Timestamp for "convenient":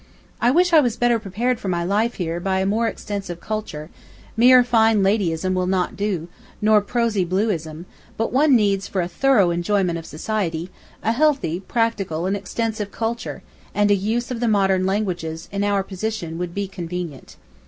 16.67-17.35